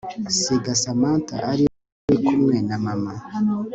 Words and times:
nsiga 0.31 0.71
Samantha 0.81 1.35
ariwe 1.51 1.75
urikumwe 2.09 2.55
na 2.67 2.77
mama 2.85 3.13